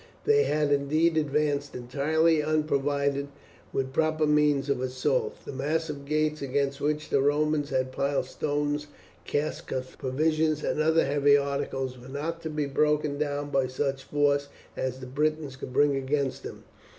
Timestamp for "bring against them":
15.71-16.63